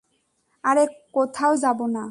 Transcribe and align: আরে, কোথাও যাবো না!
আরে, 0.63 0.83
কোথাও 1.13 1.53
যাবো 1.57 1.85
না! 1.87 2.03